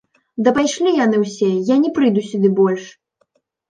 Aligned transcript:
Да 0.47 0.53
пайшлі 0.55 0.95
яны 1.05 1.21
ўсе, 1.25 1.51
я 1.73 1.79
не 1.85 1.95
прыйду 2.01 2.29
сюды 2.33 2.55
больш! 2.65 2.93